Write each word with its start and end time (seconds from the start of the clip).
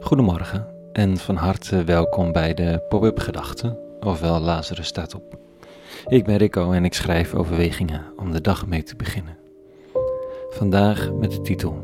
Goedemorgen 0.00 0.66
en 0.92 1.16
van 1.16 1.36
harte 1.36 1.84
welkom 1.84 2.32
bij 2.32 2.54
de 2.54 2.82
Pop-up 2.88 3.18
Gedachten, 3.18 3.78
ofwel 4.00 4.40
Lazarus 4.40 4.86
staat 4.86 5.14
op. 5.14 5.38
Ik 6.06 6.24
ben 6.24 6.36
Rico 6.36 6.72
en 6.72 6.84
ik 6.84 6.94
schrijf 6.94 7.34
overwegingen 7.34 8.04
om 8.16 8.32
de 8.32 8.40
dag 8.40 8.66
mee 8.66 8.82
te 8.82 8.96
beginnen. 8.96 9.36
Vandaag 10.50 11.12
met 11.12 11.30
de 11.30 11.40
titel 11.40 11.74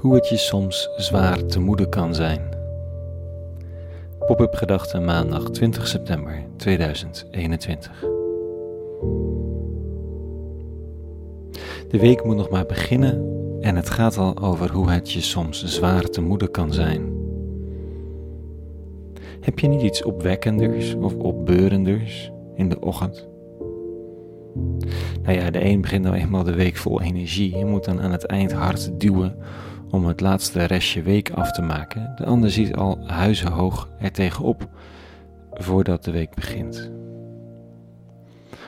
Hoe 0.00 0.14
het 0.14 0.28
je 0.28 0.36
soms 0.36 0.88
zwaar 0.96 1.44
te 1.44 1.60
moede 1.60 1.88
kan 1.88 2.14
zijn. 2.14 2.56
Pop-up 4.26 4.54
Gedachten 4.54 5.04
maandag 5.04 5.50
20 5.50 5.86
september 5.86 6.44
2021. 6.56 8.00
De 11.88 11.98
week 11.98 12.24
moet 12.24 12.36
nog 12.36 12.50
maar 12.50 12.66
beginnen 12.66 13.37
en 13.68 13.76
het 13.76 13.90
gaat 13.90 14.16
al 14.16 14.38
over 14.38 14.72
hoe 14.72 14.90
het 14.90 15.12
je 15.12 15.20
soms 15.20 15.64
zwaar 15.64 16.02
te 16.02 16.20
moede 16.20 16.50
kan 16.50 16.72
zijn. 16.72 17.12
Heb 19.40 19.58
je 19.58 19.68
niet 19.68 19.82
iets 19.82 20.02
opwekkenders 20.02 20.94
of 20.94 21.14
opbeurenders 21.14 22.32
in 22.54 22.68
de 22.68 22.80
ochtend? 22.80 23.28
Nou 25.22 25.38
ja, 25.38 25.50
de 25.50 25.64
een 25.64 25.80
begint 25.80 26.04
nou 26.04 26.16
eenmaal 26.16 26.44
de 26.44 26.54
week 26.54 26.76
vol 26.76 27.00
energie 27.00 27.56
en 27.56 27.66
moet 27.66 27.84
dan 27.84 28.00
aan 28.00 28.12
het 28.12 28.26
eind 28.26 28.52
hard 28.52 29.00
duwen 29.00 29.36
om 29.90 30.06
het 30.06 30.20
laatste 30.20 30.64
restje 30.64 31.02
week 31.02 31.30
af 31.30 31.52
te 31.52 31.62
maken. 31.62 32.12
De 32.16 32.24
ander 32.24 32.50
ziet 32.50 32.76
al 32.76 32.98
huizenhoog 33.06 33.90
er 33.98 34.12
tegenop 34.12 34.68
voordat 35.50 36.04
de 36.04 36.10
week 36.10 36.34
begint. 36.34 36.90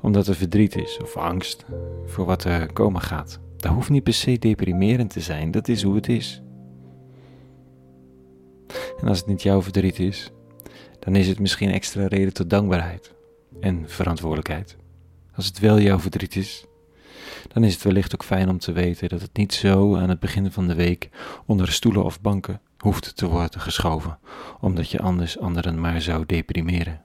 Omdat 0.00 0.26
er 0.26 0.34
verdriet 0.34 0.76
is 0.76 0.98
of 1.02 1.16
angst 1.16 1.64
voor 2.04 2.24
wat 2.24 2.44
er 2.44 2.72
komen 2.72 3.00
gaat. 3.00 3.40
Dat 3.62 3.72
hoeft 3.72 3.90
niet 3.90 4.02
per 4.02 4.14
se 4.14 4.38
deprimerend 4.38 5.10
te 5.10 5.20
zijn, 5.20 5.50
dat 5.50 5.68
is 5.68 5.82
hoe 5.82 5.94
het 5.94 6.08
is. 6.08 6.42
En 9.00 9.08
als 9.08 9.18
het 9.18 9.26
niet 9.26 9.42
jouw 9.42 9.62
verdriet 9.62 9.98
is, 9.98 10.30
dan 10.98 11.16
is 11.16 11.28
het 11.28 11.38
misschien 11.38 11.70
extra 11.70 12.06
reden 12.06 12.32
tot 12.32 12.50
dankbaarheid 12.50 13.14
en 13.60 13.88
verantwoordelijkheid. 13.88 14.76
Als 15.34 15.46
het 15.46 15.58
wel 15.58 15.80
jouw 15.80 15.98
verdriet 15.98 16.36
is, 16.36 16.64
dan 17.48 17.64
is 17.64 17.74
het 17.74 17.82
wellicht 17.82 18.14
ook 18.14 18.24
fijn 18.24 18.48
om 18.48 18.58
te 18.58 18.72
weten 18.72 19.08
dat 19.08 19.20
het 19.20 19.36
niet 19.36 19.54
zo 19.54 19.96
aan 19.96 20.08
het 20.08 20.20
begin 20.20 20.52
van 20.52 20.66
de 20.66 20.74
week 20.74 21.08
onder 21.46 21.72
stoelen 21.72 22.04
of 22.04 22.20
banken 22.20 22.60
hoeft 22.78 23.16
te 23.16 23.28
worden 23.28 23.60
geschoven, 23.60 24.18
omdat 24.60 24.90
je 24.90 24.98
anders 24.98 25.38
anderen 25.38 25.80
maar 25.80 26.00
zou 26.00 26.26
deprimeren. 26.26 27.02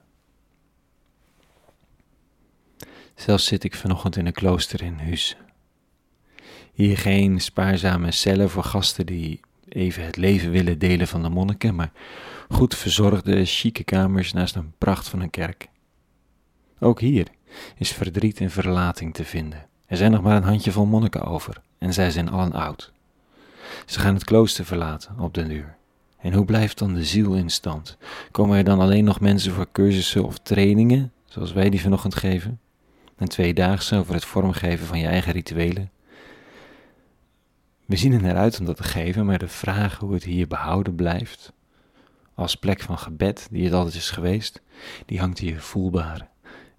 Zelfs 3.14 3.44
zit 3.44 3.64
ik 3.64 3.74
vanochtend 3.74 4.16
in 4.16 4.26
een 4.26 4.32
klooster 4.32 4.82
in 4.82 4.98
Huus 4.98 5.36
hier 6.78 6.98
geen 6.98 7.40
spaarzame 7.40 8.10
cellen 8.10 8.50
voor 8.50 8.64
gasten 8.64 9.06
die 9.06 9.40
even 9.68 10.04
het 10.04 10.16
leven 10.16 10.50
willen 10.50 10.78
delen 10.78 11.08
van 11.08 11.22
de 11.22 11.28
monniken, 11.28 11.74
maar 11.74 11.90
goed 12.48 12.74
verzorgde, 12.74 13.44
chique 13.44 13.84
kamers 13.84 14.32
naast 14.32 14.54
een 14.54 14.72
pracht 14.78 15.08
van 15.08 15.20
een 15.20 15.30
kerk. 15.30 15.68
Ook 16.80 17.00
hier 17.00 17.26
is 17.76 17.92
verdriet 17.92 18.40
en 18.40 18.50
verlating 18.50 19.14
te 19.14 19.24
vinden. 19.24 19.66
Er 19.86 19.96
zijn 19.96 20.10
nog 20.10 20.22
maar 20.22 20.36
een 20.36 20.42
handjevol 20.42 20.84
monniken 20.84 21.24
over 21.24 21.60
en 21.78 21.92
zij 21.92 22.10
zijn 22.10 22.30
allen 22.30 22.52
oud. 22.52 22.92
Ze 23.86 24.00
gaan 24.00 24.14
het 24.14 24.24
klooster 24.24 24.64
verlaten 24.64 25.18
op 25.18 25.34
den 25.34 25.48
duur. 25.48 25.76
En 26.18 26.32
hoe 26.32 26.44
blijft 26.44 26.78
dan 26.78 26.94
de 26.94 27.04
ziel 27.04 27.34
in 27.34 27.50
stand? 27.50 27.96
Komen 28.30 28.58
er 28.58 28.64
dan 28.64 28.80
alleen 28.80 29.04
nog 29.04 29.20
mensen 29.20 29.52
voor 29.52 29.68
cursussen 29.72 30.24
of 30.24 30.38
trainingen, 30.38 31.12
zoals 31.24 31.52
wij 31.52 31.70
die 31.70 31.80
vanochtend 31.80 32.14
geven? 32.14 32.60
Een 33.16 33.28
tweedaagse 33.28 33.96
over 33.96 34.14
het 34.14 34.24
vormgeven 34.24 34.86
van 34.86 34.98
je 34.98 35.06
eigen 35.06 35.32
rituelen? 35.32 35.90
We 37.88 37.96
zien 37.96 38.12
er 38.12 38.22
naar 38.22 38.36
uit 38.36 38.58
om 38.58 38.66
dat 38.66 38.76
te 38.76 38.82
geven, 38.82 39.26
maar 39.26 39.38
de 39.38 39.48
vraag 39.48 39.98
hoe 39.98 40.12
het 40.12 40.24
hier 40.24 40.46
behouden 40.46 40.94
blijft, 40.94 41.52
als 42.34 42.54
plek 42.54 42.80
van 42.80 42.98
gebed 42.98 43.48
die 43.50 43.64
het 43.64 43.72
altijd 43.72 43.94
is 43.94 44.10
geweest, 44.10 44.62
die 45.06 45.18
hangt 45.18 45.38
hier 45.38 45.60
voelbaar 45.60 46.28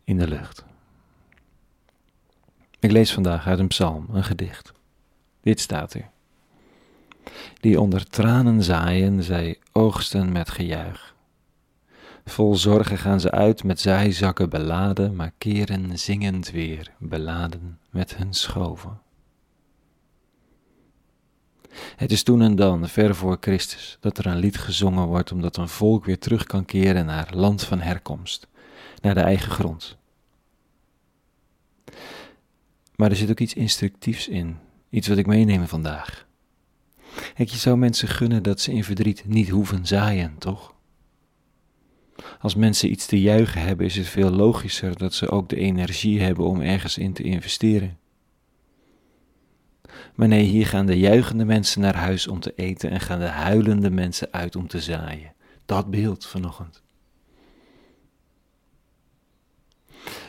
in 0.03 0.17
de 0.17 0.27
lucht. 0.27 0.65
Ik 2.79 2.91
lees 2.91 3.13
vandaag 3.13 3.47
uit 3.47 3.59
een 3.59 3.67
psalm, 3.67 4.05
een 4.11 4.23
gedicht. 4.23 4.71
Dit 5.41 5.59
staat 5.59 5.93
er. 5.93 6.09
Die 7.59 7.81
onder 7.81 8.07
tranen 8.07 8.63
zaaien, 8.63 9.23
zij 9.23 9.59
oogsten 9.71 10.31
met 10.31 10.49
gejuich. 10.49 11.15
Vol 12.25 12.55
zorgen 12.55 12.97
gaan 12.97 13.19
ze 13.19 13.31
uit 13.31 13.63
met 13.63 13.79
zaaizakken 13.79 14.49
beladen, 14.49 15.15
maar 15.15 15.31
keren 15.37 15.99
zingend 15.99 16.51
weer, 16.51 16.91
beladen 16.97 17.79
met 17.89 18.15
hun 18.15 18.33
schoven. 18.33 19.07
Het 21.95 22.11
is 22.11 22.23
toen 22.23 22.41
en 22.41 22.55
dan, 22.55 22.87
ver 22.87 23.15
voor 23.15 23.37
Christus, 23.39 23.97
dat 23.99 24.17
er 24.17 24.25
een 24.25 24.37
lied 24.37 24.57
gezongen 24.57 25.07
wordt 25.07 25.31
omdat 25.31 25.57
een 25.57 25.69
volk 25.69 26.05
weer 26.05 26.19
terug 26.19 26.43
kan 26.43 26.65
keren 26.65 27.05
naar 27.05 27.29
land 27.33 27.63
van 27.63 27.79
herkomst, 27.79 28.47
naar 29.01 29.13
de 29.13 29.19
eigen 29.19 29.51
grond. 29.51 29.97
Maar 32.95 33.09
er 33.09 33.15
zit 33.15 33.29
ook 33.29 33.39
iets 33.39 33.53
instructiefs 33.53 34.27
in, 34.27 34.57
iets 34.89 35.07
wat 35.07 35.17
ik 35.17 35.27
meeneem 35.27 35.67
vandaag. 35.67 36.27
Kijk, 37.33 37.49
je 37.49 37.57
zou 37.57 37.77
mensen 37.77 38.07
gunnen 38.07 38.43
dat 38.43 38.61
ze 38.61 38.71
in 38.71 38.83
verdriet 38.83 39.23
niet 39.25 39.49
hoeven 39.49 39.85
zaaien, 39.85 40.35
toch? 40.37 40.73
Als 42.39 42.55
mensen 42.55 42.91
iets 42.91 43.05
te 43.05 43.21
juichen 43.21 43.61
hebben, 43.61 43.85
is 43.85 43.95
het 43.95 44.07
veel 44.07 44.29
logischer 44.29 44.97
dat 44.97 45.13
ze 45.13 45.29
ook 45.29 45.49
de 45.49 45.55
energie 45.55 46.21
hebben 46.21 46.45
om 46.45 46.61
ergens 46.61 46.97
in 46.97 47.13
te 47.13 47.23
investeren. 47.23 47.97
Maar 50.15 50.27
nee, 50.27 50.43
hier 50.43 50.67
gaan 50.67 50.85
de 50.85 50.99
juichende 50.99 51.45
mensen 51.45 51.81
naar 51.81 51.95
huis 51.95 52.27
om 52.27 52.39
te 52.39 52.53
eten 52.55 52.89
en 52.89 52.99
gaan 52.99 53.19
de 53.19 53.25
huilende 53.25 53.89
mensen 53.89 54.27
uit 54.31 54.55
om 54.55 54.67
te 54.67 54.81
zaaien. 54.81 55.33
Dat 55.65 55.89
beeld 55.89 56.25
vanochtend. 56.25 56.81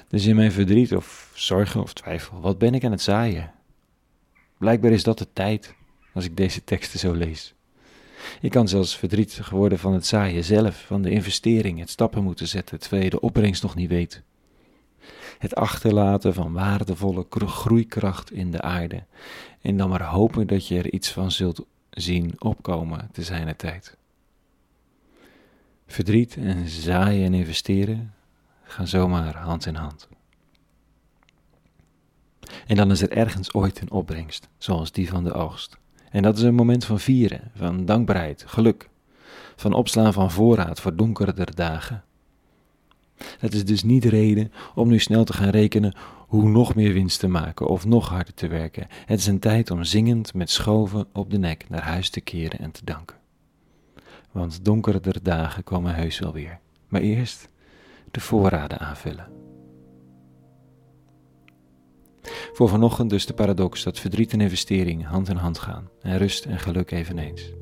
Dus 0.08 0.26
in 0.26 0.36
mijn 0.36 0.53
verdriet 0.53 0.94
of 0.94 1.32
zorgen 1.34 1.82
of 1.82 1.92
twijfel, 1.92 2.41
wat 2.41 2.58
ben 2.58 2.75
ik 2.75 2.84
aan 2.84 2.91
het 2.91 3.03
zaaien? 3.03 3.53
Blijkbaar 4.58 4.91
is 4.91 5.03
dat 5.03 5.19
de 5.19 5.32
tijd 5.32 5.75
als 6.14 6.25
ik 6.25 6.37
deze 6.37 6.64
teksten 6.64 6.98
zo 6.98 7.12
lees. 7.12 7.54
Ik 8.41 8.50
kan 8.50 8.69
zelfs 8.69 8.97
verdrietig 8.97 9.50
worden 9.50 9.78
van 9.78 9.92
het 9.92 10.06
zaaien 10.06 10.44
zelf, 10.44 10.84
van 10.87 11.02
de 11.02 11.10
investering, 11.10 11.78
het 11.78 11.91
stappen 11.91 12.22
moeten 12.22 12.48
zetten, 12.48 12.81
terwijl 12.81 13.02
je 13.02 13.10
de 13.10 13.20
opbrengst 13.20 13.62
nog 13.62 13.75
niet 13.75 13.88
weet 13.88 14.22
het 15.41 15.55
achterlaten 15.55 16.34
van 16.34 16.53
waardevolle 16.53 17.27
groeikracht 17.31 18.33
in 18.33 18.51
de 18.51 18.61
aarde. 18.61 19.05
En 19.61 19.77
dan 19.77 19.89
maar 19.89 20.03
hopen 20.03 20.47
dat 20.47 20.67
je 20.67 20.78
er 20.78 20.93
iets 20.93 21.12
van 21.12 21.31
zult 21.31 21.65
zien 21.91 22.34
opkomen 22.39 23.09
te 23.12 23.23
zijner 23.23 23.56
tijd. 23.56 23.97
Verdriet 25.87 26.37
en 26.37 26.69
zaaien 26.69 27.25
en 27.25 27.34
investeren 27.34 28.15
gaan 28.62 28.89
zomaar 28.89 29.37
hand 29.37 29.67
in 29.67 29.75
hand. 29.75 30.09
En 32.67 32.77
dan 32.77 32.91
is 32.91 33.03
er 33.03 33.11
ergens 33.11 33.53
ooit 33.53 33.81
een 33.81 33.91
opbrengst, 33.91 34.49
zoals 34.59 34.93
die 34.93 35.09
van 35.09 35.25
de 35.25 35.33
oogst. 35.33 35.79
En 36.11 36.23
dat 36.23 36.37
is 36.37 36.43
een 36.43 36.55
moment 36.55 36.84
van 36.84 37.00
vieren, 37.00 37.50
van 37.55 37.84
dankbaarheid, 37.84 38.45
geluk, 38.47 38.89
van 39.56 39.73
opslaan 39.73 40.12
van 40.12 40.31
voorraad 40.31 40.81
voor 40.81 40.97
donkerder 40.97 41.55
dagen. 41.55 42.05
Het 43.38 43.54
is 43.54 43.64
dus 43.64 43.82
niet 43.82 44.04
reden 44.04 44.53
om 44.75 44.88
nu 44.88 44.98
snel 44.98 45.25
te 45.25 45.32
gaan 45.32 45.48
rekenen 45.48 45.94
hoe 46.31 46.48
nog 46.48 46.75
meer 46.75 46.92
winst 46.92 47.20
te 47.20 47.28
maken 47.28 47.66
of 47.66 47.86
nog 47.86 48.08
harder 48.08 48.34
te 48.34 48.48
werken. 48.48 48.86
Het 49.06 49.19
is 49.19 49.26
een 49.26 49.38
tijd 49.38 49.70
om 49.70 49.84
zingend 49.84 50.34
met 50.34 50.50
schoven 50.50 51.06
op 51.12 51.31
de 51.31 51.38
nek 51.38 51.64
naar 51.69 51.82
huis 51.82 52.10
te 52.10 52.20
keren 52.20 52.58
en 52.58 52.70
te 52.70 52.84
danken. 52.84 53.16
Want 54.32 54.64
donkerder 54.64 55.22
dagen 55.22 55.64
komen 55.64 55.94
heus 55.94 56.19
wel 56.19 56.32
weer. 56.32 56.58
Maar 56.88 57.00
eerst 57.00 57.48
de 58.10 58.20
voorraden 58.20 58.78
aanvullen. 58.78 59.28
Voor 62.52 62.69
vanochtend 62.69 63.11
dus 63.11 63.26
de 63.26 63.34
paradox 63.34 63.82
dat 63.82 63.99
verdriet 63.99 64.32
en 64.32 64.40
investering 64.40 65.06
hand 65.06 65.28
in 65.28 65.37
hand 65.37 65.58
gaan 65.58 65.88
en 66.02 66.19
rust 66.19 66.44
en 66.44 66.58
geluk 66.58 66.90
eveneens. 66.90 67.52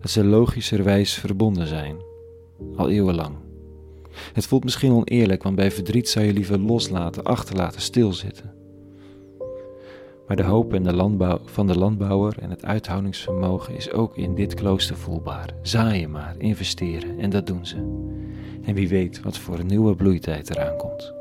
Dat 0.00 0.10
ze 0.10 0.24
logischerwijs 0.24 1.14
verbonden 1.14 1.66
zijn, 1.66 1.96
al 2.76 2.90
eeuwenlang. 2.90 3.36
Het 4.32 4.46
voelt 4.46 4.64
misschien 4.64 4.92
oneerlijk, 4.92 5.42
want 5.42 5.56
bij 5.56 5.70
verdriet 5.70 6.08
zou 6.08 6.24
je 6.24 6.32
liever 6.32 6.58
loslaten, 6.58 7.22
achterlaten, 7.22 7.80
stilzitten. 7.80 8.52
Maar 10.26 10.36
de 10.36 10.42
hoop 10.42 10.74
en 10.74 10.82
de 10.82 10.92
landbouw, 10.92 11.38
van 11.44 11.66
de 11.66 11.78
landbouwer 11.78 12.38
en 12.38 12.50
het 12.50 12.64
uithoudingsvermogen 12.64 13.74
is 13.74 13.92
ook 13.92 14.16
in 14.16 14.34
dit 14.34 14.54
klooster 14.54 14.96
voelbaar. 14.96 15.54
Zaaien 15.62 16.10
maar, 16.10 16.34
investeren 16.38 17.18
en 17.18 17.30
dat 17.30 17.46
doen 17.46 17.66
ze. 17.66 17.76
En 18.62 18.74
wie 18.74 18.88
weet 18.88 19.22
wat 19.22 19.38
voor 19.38 19.58
een 19.58 19.66
nieuwe 19.66 19.94
bloeitijd 19.94 20.50
eraan 20.50 20.76
komt. 20.76 21.12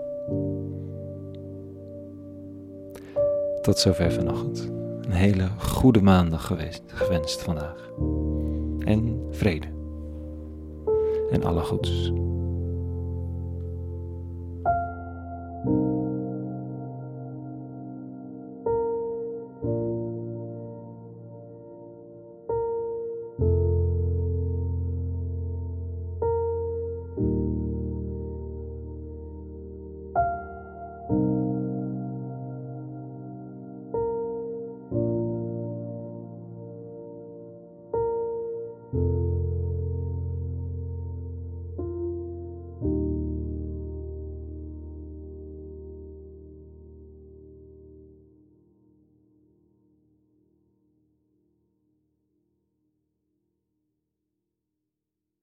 Tot 3.62 3.80
zover 3.80 4.12
vanochtend. 4.12 4.72
Een 5.02 5.12
hele 5.12 5.48
goede 5.58 6.02
maandag 6.02 6.46
geweest, 6.46 6.84
gewenst 6.88 7.42
vandaag. 7.42 7.90
En 8.80 9.26
vrede. 9.32 9.68
En 11.32 11.44
alle 11.44 11.62
goeds. 11.62 12.12